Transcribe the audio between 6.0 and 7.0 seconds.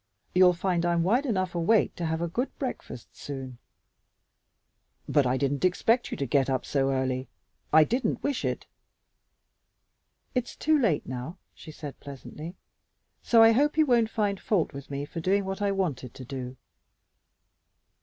you to get up so